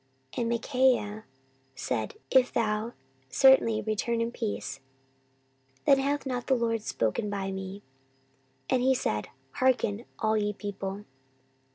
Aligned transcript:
14:018:027 0.33 0.37
And 0.41 0.49
Micaiah 0.49 1.23
said, 1.75 2.15
If 2.31 2.51
thou 2.51 2.93
certainly 3.29 3.83
return 3.83 4.19
in 4.19 4.31
peace, 4.31 4.79
then 5.85 5.99
hath 5.99 6.25
not 6.25 6.47
the 6.47 6.55
LORD 6.55 6.81
spoken 6.81 7.29
by 7.29 7.51
me. 7.51 7.83
And 8.67 8.81
he 8.81 8.95
said, 8.95 9.27
Hearken, 9.51 10.05
all 10.17 10.35
ye 10.35 10.53
people. 10.53 11.05